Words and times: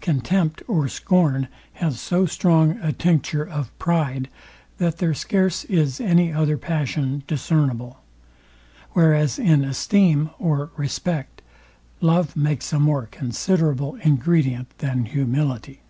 Contempt 0.00 0.62
or 0.66 0.88
scorn 0.88 1.46
has 1.74 2.00
so 2.00 2.24
strong 2.24 2.78
a 2.80 2.90
tincture 2.90 3.44
of 3.46 3.78
pride, 3.78 4.30
that 4.78 4.96
there 4.96 5.12
scarce 5.12 5.64
is 5.64 6.00
any 6.00 6.32
other 6.32 6.56
passion 6.56 7.22
discernable: 7.26 8.00
Whereas 8.92 9.38
in 9.38 9.64
esteem 9.66 10.30
or 10.38 10.70
respect, 10.78 11.42
love 12.00 12.34
makes 12.34 12.72
a 12.72 12.80
more 12.80 13.08
considerable 13.08 13.96
ingredient 13.96 14.68
than 14.78 15.04
humility. 15.04 15.82